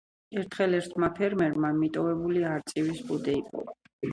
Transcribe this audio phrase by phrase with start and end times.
[0.43, 3.79] ერთხელ ერთმა ფერმერმა მიტოვებული არწივის ბუდე იპოვა.